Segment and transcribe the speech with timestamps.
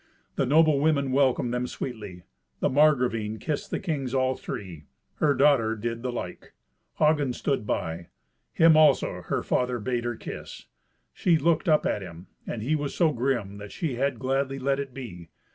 [0.35, 2.23] The noble women welcomed them sweetly.
[2.59, 4.85] The Margravine kissed the kings all three.
[5.17, 6.53] Her daughter did the like.
[6.95, 8.07] Hagen stood by.
[8.51, 10.65] Him also her father bade her kiss.
[11.13, 14.79] She looked up at him, and he was so grim that she had gladly let
[14.79, 15.29] it be.